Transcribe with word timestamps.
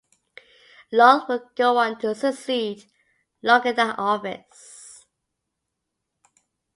Lull 0.91 1.27
would 1.29 1.53
go 1.55 1.77
on 1.77 1.99
to 1.99 2.15
succeed 2.15 2.89
Long 3.43 3.67
in 3.67 3.75
that 3.75 3.99
office. 3.99 5.05